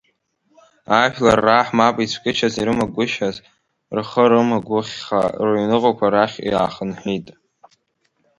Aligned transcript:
Ажәлар 1.01 1.39
раҳ 1.45 1.67
мап 1.77 1.95
ицәкышьас 2.03 2.53
ирымагәышьааз, 2.57 3.35
рхы 3.95 4.23
рымагәыхьха, 4.31 5.21
рыҩныҟақәа 5.47 6.07
рахь 6.13 6.37
иаахынҳәит. 6.49 7.27